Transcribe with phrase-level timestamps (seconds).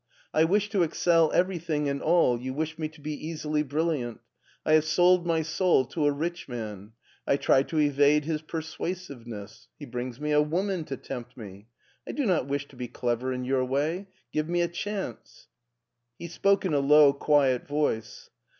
[0.33, 4.19] I wish to excel everything and all, you wish me to be easily brilliant.
[4.65, 6.93] I have sold my soul to a rich man.
[7.27, 11.67] I try to evade his persuasiveness; he brings me a woman to tempt me.
[12.07, 14.07] I do not wish to be clever in your way.
[14.33, 15.49] Give me a chance."
[16.17, 18.31] He spoke in a low, quiet voice.